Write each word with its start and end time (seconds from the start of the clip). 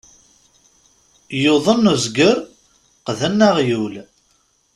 Yuḍen 1.43 1.91
uzger, 1.93 2.37
qqden 3.07 3.37
aɣyul. 3.47 3.93